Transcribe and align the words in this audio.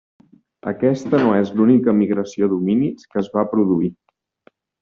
Aquesta 0.71 1.19
no 1.25 1.35
és 1.41 1.51
l'única 1.59 1.95
migració 1.99 2.51
d'homínids 2.55 3.09
que 3.13 3.23
es 3.25 3.33
va 3.37 3.47
produir. 3.55 3.93